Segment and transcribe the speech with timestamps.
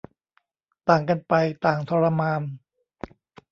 [0.87, 1.33] ต่างกันไป
[1.65, 2.41] ต่างทรมาน